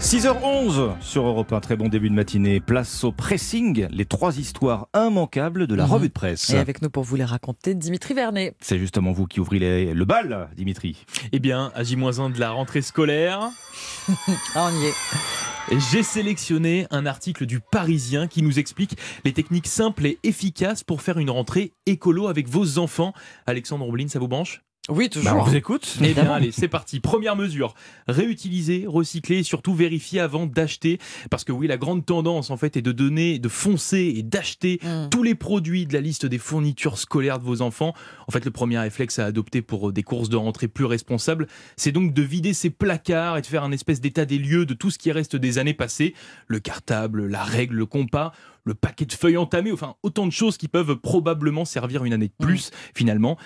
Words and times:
6h11 0.00 0.94
sur 1.00 1.26
Europe 1.26 1.52
1, 1.52 1.60
très 1.60 1.74
bon 1.76 1.88
début 1.88 2.10
de 2.10 2.14
matinée. 2.14 2.60
Place 2.60 3.02
au 3.02 3.12
pressing, 3.12 3.88
les 3.90 4.04
trois 4.04 4.38
histoires 4.38 4.88
immanquables 4.94 5.66
de 5.66 5.74
la 5.74 5.84
Mhm. 5.86 5.92
revue 5.92 6.08
de 6.08 6.12
presse. 6.12 6.50
Et 6.50 6.58
avec 6.58 6.82
nous 6.82 6.90
pour 6.90 7.02
vous 7.02 7.16
les 7.16 7.24
raconter, 7.24 7.74
Dimitri 7.74 8.12
Vernet. 8.14 8.54
C'est 8.60 8.78
justement 8.78 9.12
vous 9.12 9.26
qui 9.26 9.40
ouvrez 9.40 9.58
les- 9.58 9.94
le 9.94 10.04
bal, 10.04 10.48
Dimitri. 10.56 11.04
Eh 11.32 11.38
bien, 11.38 11.72
à 11.74 11.82
J-1 11.82 12.30
de 12.30 12.38
la 12.38 12.50
rentrée 12.50 12.82
scolaire, 12.82 13.48
Ah, 14.54 14.70
on 14.70 14.80
y 14.80 14.84
est. 14.86 15.80
j'ai 15.90 16.02
sélectionné 16.02 16.86
un 16.90 17.06
article 17.06 17.46
du 17.46 17.60
Parisien 17.60 18.28
qui 18.28 18.42
nous 18.42 18.58
explique 18.58 18.96
les 19.24 19.32
techniques 19.32 19.66
simples 19.66 20.06
et 20.06 20.18
efficaces 20.22 20.84
pour 20.84 21.00
faire 21.02 21.18
une 21.18 21.30
rentrée 21.30 21.72
écolo 21.86 22.28
avec 22.28 22.48
vos 22.48 22.78
enfants. 22.78 23.12
Alexandre 23.46 23.88
Omblin, 23.88 24.08
ça 24.08 24.18
vous 24.18 24.28
branche? 24.28 24.62
Oui, 24.88 25.06
Bah, 25.08 25.20
toujours. 25.20 25.36
on 25.38 25.42
vous 25.42 25.56
écoute. 25.56 25.96
Eh 26.02 26.14
bien, 26.14 26.30
allez, 26.32 26.52
c'est 26.52 26.68
parti. 26.68 27.00
Première 27.00 27.34
mesure 27.36 27.74
réutiliser, 28.06 28.84
recycler 28.86 29.38
et 29.38 29.42
surtout 29.42 29.74
vérifier 29.74 30.20
avant 30.20 30.46
d'acheter. 30.46 30.98
Parce 31.30 31.44
que 31.44 31.52
oui, 31.52 31.66
la 31.66 31.76
grande 31.76 32.06
tendance 32.06 32.50
en 32.50 32.56
fait 32.56 32.76
est 32.76 32.82
de 32.82 32.92
donner, 32.92 33.38
de 33.38 33.48
foncer 33.48 34.14
et 34.16 34.22
d'acheter 34.22 34.78
Mm. 34.82 35.08
tous 35.10 35.22
les 35.22 35.34
produits 35.34 35.86
de 35.86 35.92
la 35.92 36.00
liste 36.00 36.24
des 36.26 36.38
fournitures 36.38 36.98
scolaires 36.98 37.38
de 37.38 37.44
vos 37.44 37.62
enfants. 37.62 37.94
En 38.28 38.32
fait, 38.32 38.44
le 38.44 38.50
premier 38.50 38.78
réflexe 38.78 39.18
à 39.18 39.24
adopter 39.26 39.60
pour 39.62 39.88
euh, 39.88 39.92
des 39.92 40.02
courses 40.02 40.28
de 40.28 40.36
rentrée 40.36 40.68
plus 40.68 40.84
responsables, 40.84 41.46
c'est 41.76 41.92
donc 41.92 42.14
de 42.14 42.22
vider 42.22 42.52
ses 42.54 42.70
placards 42.70 43.36
et 43.38 43.42
de 43.42 43.46
faire 43.46 43.64
un 43.64 43.72
espèce 43.72 44.00
d'état 44.00 44.24
des 44.24 44.38
lieux 44.38 44.66
de 44.66 44.74
tout 44.74 44.90
ce 44.90 44.98
qui 44.98 45.10
reste 45.12 45.34
des 45.36 45.58
années 45.58 45.74
passées. 45.74 46.14
Le 46.46 46.60
cartable, 46.60 47.26
la 47.26 47.42
règle, 47.42 47.74
le 47.76 47.86
compas, 47.86 48.32
le 48.66 48.74
paquet 48.74 49.06
de 49.06 49.12
feuilles 49.12 49.38
entamées, 49.38 49.72
enfin 49.72 49.94
autant 50.02 50.26
de 50.26 50.32
choses 50.32 50.58
qui 50.58 50.68
peuvent 50.68 50.96
probablement 50.96 51.64
servir 51.64 52.04
une 52.04 52.12
année 52.12 52.28
de 52.28 52.44
plus 52.44 52.70
finalement. 52.94 53.38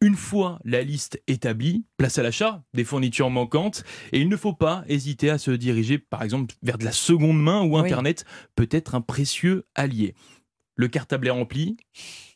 Une 0.00 0.14
fois 0.14 0.60
la 0.64 0.82
liste 0.82 1.20
établie, 1.26 1.84
place 1.98 2.16
à 2.18 2.22
l'achat 2.22 2.62
des 2.72 2.84
fournitures 2.84 3.28
manquantes 3.28 3.84
et 4.12 4.20
il 4.20 4.28
ne 4.28 4.36
faut 4.36 4.54
pas 4.54 4.84
hésiter 4.86 5.28
à 5.28 5.38
se 5.38 5.50
diriger 5.50 5.98
par 5.98 6.22
exemple 6.22 6.54
vers 6.62 6.78
de 6.78 6.84
la 6.84 6.92
seconde 6.92 7.42
main 7.42 7.62
où 7.62 7.74
Oui. 7.76 7.80
Internet 7.80 8.24
peut 8.54 8.68
être 8.70 8.94
un 8.94 9.00
précieux 9.00 9.66
allié. 9.74 10.14
Le 10.80 10.86
cartable 10.86 11.26
est 11.26 11.30
rempli, 11.30 11.76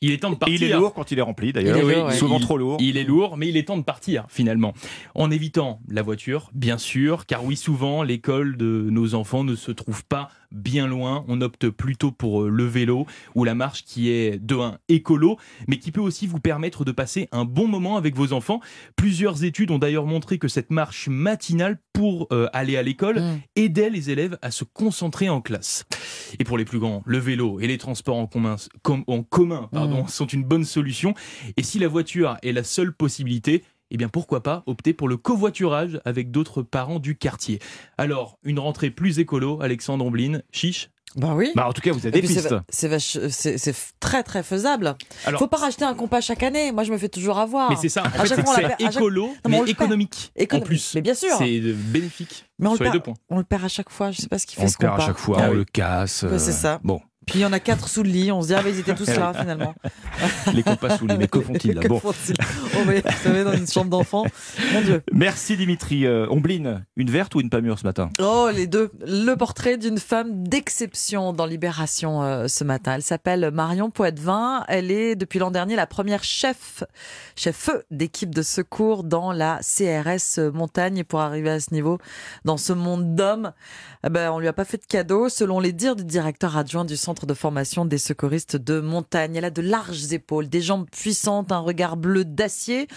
il 0.00 0.10
est 0.10 0.18
temps 0.18 0.30
de 0.30 0.34
Et 0.34 0.38
partir. 0.38 0.56
il 0.60 0.64
est 0.64 0.72
lourd 0.74 0.94
quand 0.94 1.12
il 1.12 1.18
est 1.20 1.22
rempli 1.22 1.52
d'ailleurs. 1.52 1.78
Oui, 1.86 1.94
ouais. 1.94 2.12
Souvent 2.16 2.38
il- 2.38 2.42
trop 2.42 2.58
lourd. 2.58 2.76
Il 2.80 2.96
est 2.96 3.04
lourd, 3.04 3.36
mais 3.36 3.48
il 3.48 3.56
est 3.56 3.68
temps 3.68 3.76
de 3.78 3.84
partir 3.84 4.26
finalement. 4.28 4.74
En 5.14 5.30
évitant 5.30 5.80
la 5.88 6.02
voiture, 6.02 6.50
bien 6.52 6.76
sûr, 6.76 7.24
car 7.26 7.44
oui, 7.44 7.54
souvent 7.56 8.02
l'école 8.02 8.56
de 8.56 8.88
nos 8.90 9.14
enfants 9.14 9.44
ne 9.44 9.54
se 9.54 9.70
trouve 9.70 10.04
pas 10.04 10.28
bien 10.50 10.88
loin. 10.88 11.24
On 11.28 11.40
opte 11.40 11.68
plutôt 11.70 12.10
pour 12.10 12.42
euh, 12.42 12.48
le 12.48 12.64
vélo 12.66 13.06
ou 13.36 13.44
la 13.44 13.54
marche 13.54 13.84
qui 13.84 14.10
est 14.10 14.42
de 14.44 14.56
un 14.56 14.78
écolo, 14.88 15.38
mais 15.68 15.78
qui 15.78 15.92
peut 15.92 16.00
aussi 16.00 16.26
vous 16.26 16.40
permettre 16.40 16.84
de 16.84 16.90
passer 16.90 17.28
un 17.30 17.44
bon 17.44 17.68
moment 17.68 17.96
avec 17.96 18.16
vos 18.16 18.32
enfants. 18.32 18.60
Plusieurs 18.96 19.44
études 19.44 19.70
ont 19.70 19.78
d'ailleurs 19.78 20.04
montré 20.06 20.38
que 20.38 20.48
cette 20.48 20.70
marche 20.72 21.08
matinale 21.08 21.78
pour 21.92 22.26
euh, 22.32 22.48
aller 22.52 22.76
à 22.76 22.82
l'école 22.82 23.20
Mm. 23.20 23.40
aidait 23.56 23.90
les 23.90 24.10
élèves 24.10 24.38
à 24.42 24.50
se 24.50 24.64
concentrer 24.64 25.28
en 25.28 25.40
classe. 25.40 25.84
Et 26.38 26.44
pour 26.44 26.56
les 26.58 26.64
plus 26.64 26.78
grands, 26.78 27.02
le 27.04 27.18
vélo 27.18 27.60
et 27.60 27.66
les 27.66 27.78
transports 27.78 28.16
en 28.16 28.26
commun, 28.26 28.56
com- 28.82 29.04
en 29.06 29.22
commun 29.22 29.68
pardon, 29.72 30.06
sont 30.06 30.26
une 30.26 30.44
bonne 30.44 30.64
solution. 30.64 31.14
Et 31.56 31.62
si 31.62 31.78
la 31.78 31.88
voiture 31.88 32.36
est 32.42 32.52
la 32.52 32.64
seule 32.64 32.92
possibilité, 32.94 33.62
eh 33.90 33.98
bien 33.98 34.08
pourquoi 34.08 34.42
pas 34.42 34.62
opter 34.66 34.94
pour 34.94 35.06
le 35.08 35.18
covoiturage 35.18 36.00
avec 36.06 36.30
d'autres 36.30 36.62
parents 36.62 36.98
du 36.98 37.14
quartier. 37.16 37.58
Alors, 37.98 38.38
une 38.42 38.58
rentrée 38.58 38.90
plus 38.90 39.18
écolo, 39.18 39.60
Alexandre 39.60 40.06
Omblin, 40.06 40.40
chiche 40.50 40.88
Bah 41.16 41.32
oui. 41.34 41.50
Bah, 41.54 41.68
en 41.68 41.72
tout 41.72 41.80
cas, 41.82 41.92
vous 41.92 42.06
avez 42.06 42.10
des 42.10 42.22
pistes. 42.26 42.54
c'est 42.70 43.74
très 44.00 44.22
très 44.22 44.42
faisable. 44.42 44.94
Alors, 45.26 45.38
Faut 45.40 45.46
pas 45.46 45.58
racheter 45.58 45.84
un 45.84 45.94
compas 45.94 46.20
chaque 46.20 46.42
année. 46.42 46.72
Moi, 46.72 46.84
je 46.84 46.92
me 46.92 46.98
fais 46.98 47.08
toujours 47.08 47.38
avoir. 47.38 47.70
mais 47.70 47.76
c'est 47.76 47.88
ça, 47.88 48.02
en 48.04 48.10
fait, 48.10 48.28
c'est 48.34 48.62
chaque- 48.62 48.80
écolo, 48.96 49.30
mais 49.48 49.60
économique 49.70 50.32
en 50.38 50.42
Économique. 50.42 50.66
plus. 50.66 50.94
Mais 50.94 51.00
bien 51.02 51.14
sûr. 51.14 51.34
C'est 51.38 51.60
euh, 51.60 51.74
bénéfique 51.76 52.46
Mais 52.58 52.68
on 52.68 52.72
le 52.72 52.78
les 52.78 52.84
perd. 52.84 52.94
deux 52.94 53.00
points. 53.00 53.14
On 53.30 53.38
le 53.38 53.44
perd 53.44 53.64
à 53.64 53.68
chaque 53.68 53.90
fois. 53.90 54.10
Je 54.10 54.20
sais 54.20 54.28
pas 54.28 54.38
ce 54.38 54.46
qui 54.46 54.56
fait 54.56 54.62
On 54.62 54.68
ce 54.68 54.74
le 54.80 54.86
perd 54.86 55.00
à 55.00 55.06
chaque 55.06 55.18
fois, 55.18 55.36
Ah 55.40 55.46
on 55.48 55.50
oui. 55.52 55.56
le 55.58 55.64
casse. 55.64 56.20
C'est 56.20 56.26
euh, 56.26 56.38
ça. 56.38 56.80
Bon, 56.82 57.00
Puis 57.26 57.38
il 57.38 57.42
y 57.42 57.44
en 57.44 57.52
a 57.52 57.60
quatre 57.60 57.88
sous 57.88 58.02
le 58.02 58.10
lit. 58.10 58.32
On 58.32 58.42
se 58.42 58.48
dit, 58.48 58.54
ah, 58.54 58.62
mais 58.64 58.70
ils 58.72 58.80
étaient 58.80 58.94
tous 58.94 59.08
là 59.08 59.32
finalement. 59.38 59.74
les 60.52 60.62
compas 60.62 60.96
sous 60.96 61.06
les 61.06 61.16
mais 61.16 61.28
que 61.28 61.38
font-ils 61.40 61.72
là 61.74 61.80
Que 61.82 61.88
Bon. 61.88 61.98
font-ils 62.00 62.34
On 62.76 62.84
va 62.84 62.94
savez, 63.22 63.44
dans 63.44 63.52
une 63.52 63.66
chambre 63.68 63.90
d'enfant. 63.90 64.24
Mon 64.72 64.80
Dieu. 64.82 65.02
Merci 65.12 65.56
Dimitri. 65.56 66.06
Euh, 66.06 66.26
Ombline, 66.30 66.84
une 66.96 67.10
verte 67.10 67.34
ou 67.34 67.40
une 67.40 67.50
pas 67.50 67.60
mûre 67.60 67.78
ce 67.78 67.84
matin? 67.84 68.10
Oh, 68.20 68.48
les 68.52 68.66
deux. 68.66 68.90
Le 69.06 69.34
portrait 69.34 69.76
d'une 69.76 69.98
femme 69.98 70.46
d'exception 70.48 71.32
dans 71.32 71.46
Libération 71.46 72.22
euh, 72.22 72.48
ce 72.48 72.64
matin. 72.64 72.94
Elle 72.96 73.02
s'appelle 73.02 73.50
Marion 73.52 73.90
Poitvin. 73.90 74.64
Elle 74.68 74.90
est 74.90 75.14
depuis 75.16 75.38
l'an 75.38 75.50
dernier 75.50 75.76
la 75.76 75.86
première 75.86 76.24
chef, 76.24 76.82
chef 77.36 77.70
d'équipe 77.90 78.34
de 78.34 78.42
secours 78.42 79.04
dans 79.04 79.32
la 79.32 79.60
CRS 79.60 80.40
Montagne. 80.52 80.98
Et 80.98 81.04
pour 81.04 81.20
arriver 81.20 81.50
à 81.50 81.60
ce 81.60 81.72
niveau, 81.72 81.98
dans 82.44 82.56
ce 82.56 82.72
monde 82.72 83.14
d'hommes, 83.14 83.52
eh 84.04 84.08
ben, 84.10 84.30
on 84.32 84.38
lui 84.38 84.48
a 84.48 84.52
pas 84.52 84.64
fait 84.64 84.78
de 84.78 84.86
cadeau. 84.86 85.28
Selon 85.28 85.60
les 85.60 85.72
dires 85.72 85.96
du 85.96 86.04
directeur 86.04 86.56
adjoint 86.56 86.84
du 86.84 86.96
centre 86.96 87.11
de 87.26 87.34
formation 87.34 87.84
des 87.84 87.98
secouristes 87.98 88.56
de 88.56 88.80
montagne, 88.80 89.36
elle 89.36 89.44
a 89.44 89.50
de 89.50 89.62
larges 89.62 90.12
épaules, 90.12 90.48
des 90.48 90.60
jambes 90.60 90.86
puissantes, 90.90 91.52
un 91.52 91.58
regard 91.58 91.96
bleu 91.96 92.24
d'acier. 92.24 92.88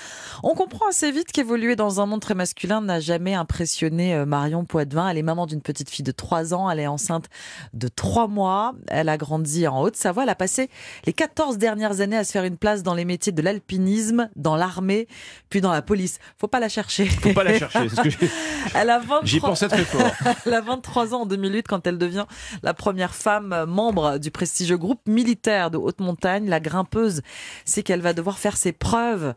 On 0.44 0.56
comprend 0.56 0.88
assez 0.88 1.12
vite 1.12 1.31
qu'évoluer 1.31 1.76
dans 1.76 2.02
un 2.02 2.06
monde 2.06 2.22
très 2.22 2.34
masculin 2.34 2.81
n'a 2.81 3.00
jamais 3.00 3.34
impressionné 3.34 4.16
euh, 4.16 4.26
Marion 4.26 4.66
Poitvin. 4.66 5.09
Elle 5.09 5.18
est 5.18 5.22
maman 5.24 5.46
d'une 5.46 5.62
petite 5.62 5.90
fille 5.90 6.03
de 6.03 6.12
3 6.12 6.53
ans, 6.53 6.70
elle 6.70 6.80
est 6.80 6.88
enceinte 6.88 7.26
de 7.74 7.88
3 7.88 8.28
mois, 8.28 8.74
elle 8.88 9.09
a 9.09 9.18
grandi 9.18 9.68
en 9.68 9.81
Haute-Savoie, 9.81 10.24
elle 10.24 10.30
a 10.30 10.36
passé 10.36 10.70
les 11.06 11.14
14 11.14 11.58
dernières 11.58 12.02
années 12.02 12.18
à 12.18 12.24
se 12.24 12.32
faire 12.32 12.44
une 12.46 12.58
place 12.58 12.82
dans 12.84 12.94
les 12.94 13.06
métiers 13.06 13.32
de 13.32 13.42
l'alpinisme, 13.42 14.30
dans 14.36 14.56
l'armée, 14.56 15.08
puis 15.50 15.62
dans 15.62 15.72
la 15.72 15.82
police. 15.82 16.20
Faut 16.38 16.47
pas 16.47 16.59
la 16.59 16.70
chercher. 16.70 17.06
Faut 17.06 17.34
pas 17.34 17.44
la 17.44 17.58
chercher. 17.59 17.90
c'est 17.90 17.96
ce 17.96 18.02
que 18.02 18.09
j'ai- 18.09 18.30
Elle 18.74 18.90
a 18.90 19.00
23 19.00 19.22
J'y 19.26 19.40
pensais 19.40 19.68
très 19.68 19.84
fort. 19.86 20.02
elle 20.46 20.53
a 20.53 20.62
23 20.62 21.14
ans 21.14 21.22
en 21.22 21.26
2008 21.26 21.68
quand 21.68 21.86
elle 21.88 21.97
devient 21.97 22.26
la 22.64 22.74
première 22.74 23.14
femme 23.16 23.66
membre 23.68 24.05
du 24.20 24.32
prestigieux 24.32 24.78
groupe 24.78 25.02
militaire 25.08 25.72
de 25.72 25.78
haute 25.78 26.00
montagne. 26.00 26.48
La 26.48 26.60
grimpeuse, 26.60 27.22
c'est 27.66 27.84
qu'elle 27.84 28.02
va 28.02 28.14
devoir 28.14 28.38
faire 28.38 28.58
ses 28.58 28.72
preuves 28.72 29.34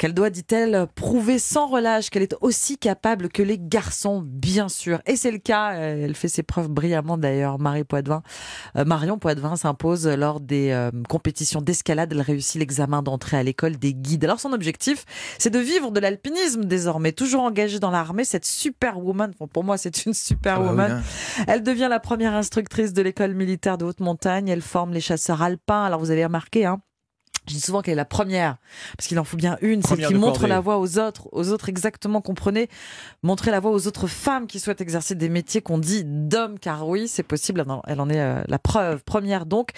qu'elle 0.00 0.14
doit, 0.14 0.30
dit-elle, 0.30 0.86
prouver 0.94 1.38
sans 1.38 1.66
relâche 1.66 2.08
qu'elle 2.08 2.22
est 2.22 2.34
aussi 2.40 2.78
capable 2.78 3.28
que 3.28 3.42
les 3.42 3.58
garçons, 3.58 4.22
bien 4.24 4.70
sûr. 4.70 5.02
Et 5.04 5.14
c'est 5.14 5.30
le 5.30 5.36
cas, 5.36 5.74
euh, 5.74 6.06
elle 6.06 6.14
fait 6.14 6.28
ses 6.28 6.42
preuves 6.42 6.68
brillamment 6.68 7.18
d'ailleurs. 7.18 7.58
Marie 7.58 7.84
Poitvin, 7.84 8.22
euh, 8.76 8.86
Marion 8.86 9.18
Poitvin 9.18 9.56
s'impose 9.56 10.08
lors 10.08 10.40
des 10.40 10.70
euh, 10.70 10.90
compétitions 11.10 11.60
d'escalade. 11.60 12.12
Elle 12.12 12.22
réussit 12.22 12.58
l'examen 12.58 13.02
d'entrée 13.02 13.36
à 13.36 13.42
l'école 13.42 13.76
des 13.76 13.92
guides. 13.92 14.24
Alors 14.24 14.40
son 14.40 14.54
objectif, 14.54 15.04
c'est 15.38 15.50
de 15.50 15.58
vivre 15.58 15.90
de 15.90 16.00
l'alpinisme 16.00 16.64
désormais. 16.64 17.12
Toujours 17.12 17.42
engagée 17.42 17.78
dans 17.78 17.90
l'armée, 17.90 18.24
cette 18.24 18.46
superwoman, 18.46 19.34
bon, 19.38 19.48
pour 19.48 19.64
moi 19.64 19.76
c'est 19.76 20.06
une 20.06 20.14
superwoman, 20.14 21.02
elle 21.46 21.62
devient 21.62 21.88
la 21.90 22.00
première 22.00 22.32
instructrice 22.32 22.94
de 22.94 23.02
l'école 23.02 23.34
militaire 23.34 23.76
de 23.76 23.84
haute 23.84 24.00
montagne. 24.00 24.48
Elle 24.48 24.62
forme 24.62 24.94
les 24.94 25.02
chasseurs 25.02 25.42
alpins. 25.42 25.84
Alors 25.84 26.00
vous 26.00 26.10
avez 26.10 26.24
remarqué, 26.24 26.64
hein, 26.64 26.80
je 27.48 27.54
dis 27.54 27.60
souvent 27.60 27.82
qu'elle 27.82 27.92
est 27.92 27.96
la 27.96 28.04
première, 28.04 28.56
parce 28.96 29.08
qu'il 29.08 29.18
en 29.18 29.24
faut 29.24 29.36
bien 29.36 29.56
une, 29.62 29.82
celle 29.82 29.98
qui 30.08 30.14
montre 30.20 30.40
la 30.48 30.60
voie 30.60 30.78
aux 30.78 30.98
autres, 30.98 31.28
aux 31.32 31.48
autres 31.50 31.68
exactement, 31.68 32.20
comprenez, 32.20 32.68
montrer 33.22 33.50
la 33.50 33.60
voie 33.60 33.70
aux 33.72 33.86
autres 33.86 34.06
femmes 34.06 34.46
qui 34.46 34.60
souhaitent 34.60 34.80
exercer 34.80 35.14
des 35.14 35.28
métiers 35.28 35.60
qu'on 35.62 35.78
dit 35.78 36.02
d'hommes, 36.04 36.58
car 36.58 36.86
oui, 36.86 37.08
c'est 37.08 37.22
possible, 37.22 37.60
elle 37.64 37.70
en- 37.70 37.82
elle 37.86 38.00
en 38.00 38.08
est 38.10 38.20
euh, 38.20 38.42
la 38.46 38.58
preuve, 38.58 39.02
première 39.04 39.46
donc, 39.46 39.70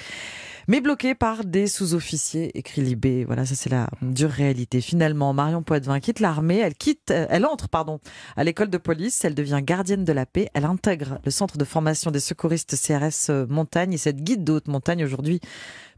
mais 0.68 0.80
bloquée 0.80 1.14
par 1.16 1.44
des 1.44 1.66
sous-officiers, 1.66 2.56
écrit 2.56 2.82
Libé. 2.82 3.24
Voilà, 3.24 3.44
ça 3.46 3.54
c'est 3.56 3.70
la 3.70 3.88
dure 4.00 4.30
réalité. 4.30 4.80
Finalement, 4.80 5.32
Marion 5.32 5.62
Poitvin 5.62 5.98
quitte 5.98 6.20
l'armée, 6.20 6.58
elle 6.58 6.74
quitte, 6.74 7.10
euh, 7.10 7.26
elle 7.30 7.46
entre, 7.46 7.68
pardon, 7.68 7.98
à 8.36 8.44
l'école 8.44 8.70
de 8.70 8.78
police, 8.78 9.24
elle 9.24 9.34
devient 9.34 9.60
gardienne 9.62 10.04
de 10.04 10.12
la 10.12 10.24
paix, 10.26 10.50
elle 10.54 10.64
intègre 10.64 11.18
le 11.24 11.30
centre 11.30 11.58
de 11.58 11.64
formation 11.64 12.10
des 12.10 12.20
secouristes 12.20 12.76
CRS 12.76 13.30
euh, 13.30 13.46
Montagne 13.48 13.92
et 13.92 13.98
cette 13.98 14.22
guide 14.22 14.44
de 14.44 14.52
haute 14.52 14.68
montagne 14.68 15.04
aujourd'hui 15.04 15.40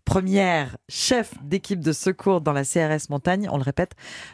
première 0.04 0.76
chef 0.88 1.34
d'équipe 1.42 1.80
de 1.80 1.92
secours 1.92 2.40
dans 2.40 2.52
la 2.52 2.64
CRS 2.64 3.08
Montagne, 3.10 3.48
on 3.50 3.56
le 3.56 3.62
répète, 3.62 3.92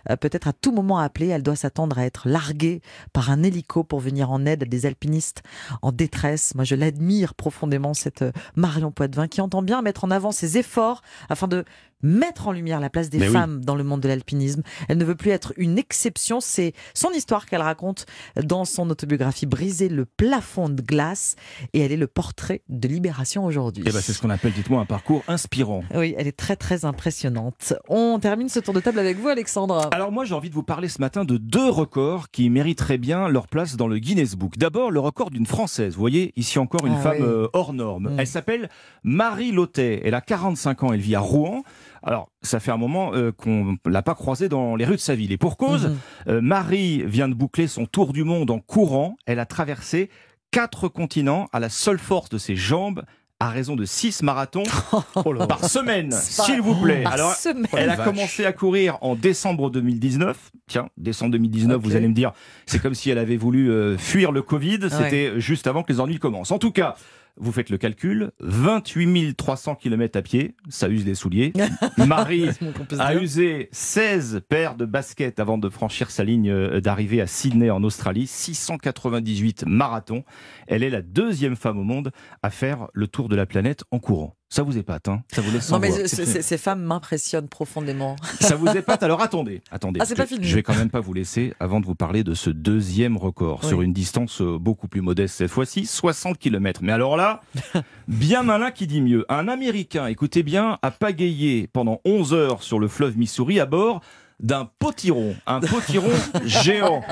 euh, 0.08 0.16
peut-être 0.16 0.48
à 0.48 0.53
tout 0.53 0.72
moment 0.72 0.98
appelée, 0.98 1.28
elle 1.28 1.42
doit 1.42 1.56
s'attendre 1.56 1.98
à 1.98 2.04
être 2.04 2.28
larguée 2.28 2.81
par 3.12 3.31
un 3.31 3.42
hélico 3.42 3.84
pour 3.84 4.00
venir 4.00 4.31
en 4.31 4.47
aide 4.47 4.64
à 4.64 4.67
des 4.67 4.87
alpinistes 4.87 5.43
en 5.82 5.93
détresse. 5.93 6.55
Moi, 6.55 6.64
je 6.64 6.75
l'admire 6.75 7.34
profondément, 7.34 7.94
cette 7.94 8.22
euh, 8.22 8.32
Marion 8.56 8.90
Poitvin, 8.90 9.28
qui 9.28 9.40
entend 9.40 9.62
bien 9.62 9.82
mettre 9.82 10.05
en 10.05 10.11
avant 10.11 10.32
ses 10.32 10.58
efforts 10.58 11.02
afin 11.28 11.49
de 11.49 11.64
mettre 12.02 12.49
en 12.49 12.52
lumière 12.52 12.81
la 12.81 12.91
place 12.91 13.11
des 13.11 13.19
Mais 13.19 13.26
oui. 13.29 13.32
femmes 13.32 13.64
dans 13.64 13.75
le 13.76 13.85
monde 13.85 14.00
de 14.00 14.08
l'alpinisme. 14.08 14.62
Elle 14.88 14.99
ne 14.99 15.05
veut 15.05 15.14
plus 15.14 15.31
être 15.31 15.52
une 15.56 15.79
exception, 15.79 16.41
c'est 16.41 16.73
son 16.94 17.11
histoire 17.11 17.47
qu'elle 17.47 17.62
raconte 17.62 18.06
dans 18.43 18.64
son 18.64 18.88
autobiographie 18.91 19.47
Briser 19.47 19.88
le 19.88 20.05
plafond 20.06 20.69
de 20.69 20.81
glace 20.82 21.37
et 21.73 21.81
elle 21.81 21.93
est 21.93 21.97
le 21.97 22.06
portrait 22.06 22.62
de 22.69 22.88
libération 22.88 23.44
aujourd'hui. 23.44 23.85
Ben, 23.85 23.93
c'est 23.93 24.12
ce 24.12 24.20
qu'on 24.20 24.31
appelle, 24.31 24.52
dites-moi, 24.52 24.81
un 24.81 24.87
parcours 24.87 25.23
inspirant. 25.29 25.82
Oui, 25.94 26.14
elle 26.19 26.26
est 26.26 26.37
très 26.37 26.56
très 26.56 26.85
impressionnante. 26.85 27.75
On 27.88 28.19
termine 28.19 28.49
ce 28.49 28.61
tour 28.61 28.75
de 28.75 28.81
table 28.81 28.99
avec 28.99 29.19
vous, 29.19 29.29
Alexandre. 29.29 29.88
Alors 29.93 30.12
moi 30.12 30.25
j'ai 30.25 30.35
envie 30.35 30.49
de 30.50 30.55
vous 30.55 30.62
parler 30.62 30.88
ce 30.88 31.00
matin 31.00 31.25
de 31.25 31.37
deux 31.37 31.69
records 31.69 32.31
qui 32.31 32.50
mériteraient 32.50 32.99
bien 32.99 33.29
leur 33.29 33.47
place 33.49 33.76
dans 33.76 33.88
le 33.88 33.99
Guinness 33.99 34.37
Book. 34.37 34.56
D'abord 34.58 34.91
le 34.91 35.00
record 35.00 35.31
d'une 35.31 35.47
Française. 35.47 35.94
Vous 35.94 36.00
voyez 36.00 36.32
ici 36.37 36.58
encore 36.58 36.87
une 36.87 36.94
Ah 36.94 37.00
femme 37.02 37.17
oui. 37.19 37.23
euh, 37.26 37.49
hors 37.52 37.73
norme. 37.73 38.14
Mm. 38.14 38.20
Elle 38.20 38.26
s'appelle 38.26 38.69
Marie 39.02 39.52
Lotet. 39.52 40.02
Elle 40.05 40.14
a 40.14 40.20
45 40.20 40.82
ans. 40.85 40.93
Elle 40.93 41.00
vit 41.00 41.14
à 41.14 41.20
Rouen. 41.20 41.62
Alors 42.02 42.31
ça 42.43 42.61
fait 42.61 42.70
un 42.70 42.76
moment 42.76 43.12
euh, 43.14 43.32
qu'on 43.32 43.76
l'a 43.87 44.02
pas 44.02 44.14
croisée 44.14 44.49
dans 44.49 44.76
les 44.76 44.85
rues 44.85 44.97
de 44.97 45.00
sa 45.00 45.14
ville. 45.14 45.32
Et 45.32 45.37
pour 45.38 45.56
cause, 45.56 45.88
Mhm. 45.88 45.99
euh, 46.29 46.41
Marie 46.41 47.02
vient 47.05 47.29
de 47.29 47.35
boucler 47.35 47.67
son 47.67 47.87
tour 47.87 48.12
du 48.12 48.25
monde 48.25 48.50
en 48.50 48.58
courant. 48.58 49.17
Elle 49.26 49.38
a 49.38 49.47
traversé 49.47 50.11
quatre 50.50 50.88
continents 50.88 51.49
à 51.52 51.61
la 51.61 51.69
seule 51.69 51.99
force 51.99 52.29
de 52.31 52.38
ses 52.38 52.56
jambes 52.56 53.02
à 53.43 53.49
raison 53.49 53.75
de 53.75 53.87
6 53.87 54.23
marathons 54.23 54.64
par 55.49 55.64
semaine, 55.64 56.12
s'il 56.12 56.61
vous 56.61 56.75
plaît. 56.75 57.02
Par 57.05 57.14
Alors, 57.14 57.32
semaine. 57.35 57.67
elle 57.73 57.88
a 57.88 57.97
commencé 57.97 58.44
à 58.44 58.52
courir 58.52 58.99
en 59.00 59.14
décembre 59.14 59.70
2019. 59.70 60.50
Tiens, 60.67 60.91
décembre 60.99 61.32
2019, 61.32 61.79
Ok. 61.79 61.85
vous 61.85 61.97
allez 61.97 62.08
me 62.08 62.12
dire, 62.12 62.32
c'est 62.67 62.81
comme 62.82 62.94
si 62.94 63.08
elle 63.11 63.17
avait 63.17 63.38
voulu 63.38 63.70
euh, 63.70 63.97
fuir 63.97 64.31
le 64.32 64.43
Covid. 64.43 64.81
C'était 64.91 65.41
juste 65.41 65.67
avant 65.67 65.82
que 65.82 65.91
les 65.93 66.00
ennuis 66.00 66.19
commencent. 66.19 66.50
En 66.50 66.58
tout 66.58 66.70
cas, 66.73 66.97
vous 67.40 67.52
faites 67.52 67.70
le 67.70 67.78
calcul, 67.78 68.31
28 68.40 69.34
300 69.34 69.75
km 69.75 70.19
à 70.19 70.22
pied, 70.22 70.54
ça 70.69 70.88
use 70.88 71.06
les 71.06 71.14
souliers. 71.14 71.52
Marie 72.06 72.50
a 72.98 73.14
usé 73.14 73.69
16 73.72 74.42
paires 74.48 74.76
de 74.76 74.84
baskets 74.84 75.40
avant 75.40 75.58
de 75.58 75.69
franchir 75.69 76.10
sa 76.10 76.22
ligne 76.22 76.50
euh, 76.50 76.81
d'arrivée 76.81 77.20
à 77.20 77.26
Sydney 77.26 77.70
en 77.70 77.82
Australie, 77.82 78.26
698 78.26 79.64
marathons. 79.66 80.25
Elle 80.66 80.82
est 80.82 80.90
la 80.90 81.02
deuxième 81.02 81.56
femme 81.56 81.78
au 81.78 81.84
monde 81.84 82.12
à 82.42 82.50
faire 82.50 82.88
le 82.92 83.08
tour 83.08 83.28
de 83.28 83.37
la 83.37 83.46
planète 83.46 83.84
en 83.90 83.98
courant. 83.98 84.37
Ça 84.52 84.64
vous 84.64 84.76
épate, 84.76 85.06
hein 85.06 85.23
Ça 85.32 85.41
vous 85.43 85.50
laisse 85.52 85.64
sans 85.67 85.76
Non, 85.76 85.81
mais 85.81 85.91
voix. 85.91 86.08
ces- 86.08 86.58
femmes 86.58 86.82
m'impressionnent 86.82 87.47
profondément. 87.47 88.17
Ça 88.41 88.56
vous 88.56 88.67
épate 88.67 89.00
Alors 89.05 89.23
attendez, 89.23 89.62
attendez. 89.70 90.00
Ah, 90.02 90.05
c'est 90.05 90.17
pas 90.17 90.26
fini. 90.26 90.44
Je 90.44 90.56
vais 90.56 90.64
quand 90.64 90.75
même 90.75 90.91
pas 90.91 90.99
vous 90.99 91.12
laisser 91.14 91.55
avant 91.61 91.79
de 91.81 91.87
vous 91.87 91.94
parler 91.94 92.25
de 92.25 92.35
ce 92.35 92.50
deuxième 92.50 93.17
record 93.17 93.61
Oui. 93.62 93.69
sur 93.69 93.81
une 93.82 93.93
distance 93.93 94.41
euh, 94.43 94.58
beaucoup 94.58 94.88
plus 94.88 95.02
modeste 95.02 95.37
cette 95.37 95.52
fois-ci, 95.52 95.87
60 95.87 96.37
km. 96.37 96.81
Mais 96.82 96.91
alors 96.91 97.17
là, 97.17 97.43
bien 98.08 98.43
malin 98.43 98.73
qui 98.73 98.88
dit 98.88 99.00
mieux. 99.00 99.25
Un 99.29 99.47
Américain, 99.47 100.08
écoutez 100.08 100.43
bien, 100.43 100.79
a 100.82 100.91
pagayé 100.91 101.69
pendant 101.73 102.00
11 102.05 102.35
heures 102.35 102.62
sur 102.64 102.81
le 102.81 102.88
fleuve 102.88 103.17
Missouri 103.17 103.61
à 103.61 103.67
bord 103.67 104.00
d'un 104.40 104.70
potiron, 104.78 105.34
un 105.46 105.60
potiron 105.60 106.10
géant. 106.44 107.02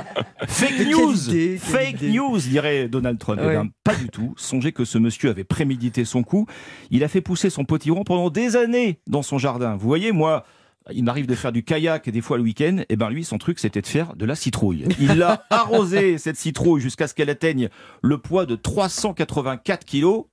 Fake 0.47 0.87
news, 0.87 1.29
idée, 1.29 1.59
fake 1.59 2.03
news, 2.03 2.39
dirait 2.39 2.89
Donald 2.89 3.19
Trump. 3.19 3.41
Eh 3.43 3.47
ben, 3.47 3.69
pas 3.85 3.95
du 3.95 4.09
tout. 4.09 4.35
Songez 4.37 4.73
que 4.73 4.85
ce 4.85 4.99
monsieur 4.99 5.31
avait 5.31 5.45
prémédité 5.45 6.05
son 6.05 6.23
coup. 6.23 6.47
Il 6.91 7.05
a 7.05 7.09
fait 7.09 7.21
pousser 7.21 7.51
son 7.51 7.65
potiron 7.65 8.05
pendant 8.05 8.31
des 8.31 8.57
années 8.57 9.01
dans 9.07 9.23
son 9.23 9.39
jardin. 9.39 9.77
Vous 9.77 9.87
voyez, 9.87 10.13
moi, 10.13 10.45
il 10.93 11.05
m'arrive 11.05 11.27
de 11.27 11.35
faire 11.35 11.53
du 11.53 11.63
kayak 11.65 12.09
des 12.09 12.21
fois 12.21 12.37
le 12.39 12.43
week-end. 12.43 12.79
Et 12.89 12.97
ben 12.97 13.11
lui, 13.11 13.25
son 13.25 13.39
truc, 13.39 13.59
c'était 13.59 13.83
de 13.83 13.87
faire 13.87 14.17
de 14.17 14.25
la 14.25 14.35
citrouille. 14.35 14.87
Il 14.99 15.19
l'a 15.19 15.45
arrosé 15.51 16.19
cette 16.19 16.37
citrouille 16.37 16.81
jusqu'à 16.81 17.09
ce 17.09 17.15
qu'elle 17.15 17.31
atteigne 17.31 17.69
le 18.03 18.19
poids 18.19 18.47
de 18.47 18.57
384 18.57 19.85
kilos. 19.85 20.25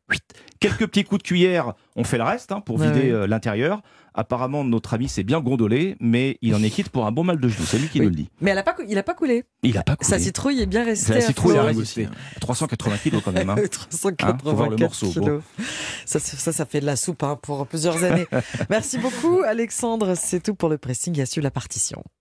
Quelques 0.69 0.87
petits 0.87 1.03
coups 1.03 1.21
de 1.23 1.27
cuillère, 1.27 1.73
on 1.95 2.03
fait 2.03 2.17
le 2.17 2.23
reste 2.23 2.51
hein, 2.51 2.61
pour 2.61 2.77
vider 2.77 3.09
euh, 3.11 3.27
l'intérieur. 3.27 3.81
Apparemment, 4.17 4.63
notre 4.63 4.93
ami 4.93 5.09
s'est 5.09 5.23
bien 5.23 5.41
gondolé, 5.41 5.97
mais 5.99 6.37
il 6.41 6.55
en 6.55 6.63
est 6.63 6.69
quitte 6.69 6.87
pour 6.87 7.05
un 7.05 7.11
bon 7.11 7.25
mal 7.25 7.37
de 7.37 7.49
genoux. 7.49 7.65
C'est 7.65 7.77
lui 7.77 7.89
qui 7.89 7.99
nous 7.99 8.07
le 8.07 8.15
dit. 8.15 8.29
Mais 8.39 8.51
elle 8.51 8.57
a 8.57 8.63
pas, 8.63 8.71
cou- 8.71 8.83
il 8.87 8.97
a 8.97 9.03
pas 9.03 9.13
coulé. 9.13 9.43
Il 9.61 9.77
a 9.77 9.83
pas 9.83 9.97
coulé. 9.97 10.09
Sa 10.09 10.19
citrouille 10.19 10.61
est 10.61 10.65
bien 10.65 10.85
restée. 10.85 11.11
La 11.11 11.17
à 11.17 11.21
citrouille 11.21 11.55
flot. 11.55 11.63
restée. 11.65 12.07
380 12.39 12.97
kilos 13.03 13.21
quand 13.25 13.33
même. 13.33 13.49
hein. 13.49 13.55
384 13.69 14.23
Hein, 14.33 14.37
faut 14.41 14.55
voir 14.55 14.69
le 14.69 14.77
morceau, 14.77 15.07
bon. 15.07 15.11
kilos. 15.11 15.41
Ça, 16.05 16.19
c'est- 16.21 16.37
ça, 16.37 16.53
ça 16.53 16.65
fait 16.65 16.79
de 16.79 16.85
la 16.85 16.95
soupe 16.95 17.23
hein, 17.23 17.37
pour 17.41 17.67
plusieurs 17.67 18.05
années. 18.05 18.25
Merci 18.69 18.99
beaucoup, 18.99 19.41
Alexandre. 19.45 20.13
C'est 20.15 20.41
tout 20.41 20.55
pour 20.55 20.69
le 20.69 20.77
pressing. 20.77 21.19
À 21.19 21.25
suivre 21.25 21.43
la 21.43 21.51
partition. 21.51 22.01